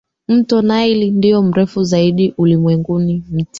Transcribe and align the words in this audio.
Mto 0.27 0.61
Nile 0.61 1.11
ndio 1.11 1.41
mrefu 1.41 1.83
zaidi 1.83 2.33
ulimwenguni 2.37 3.23
Mti 3.31 3.45